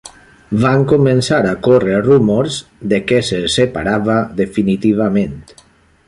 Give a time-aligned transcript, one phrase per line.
[0.61, 2.57] Van començar a córrer rumors
[2.93, 5.37] de què se separava definitivament.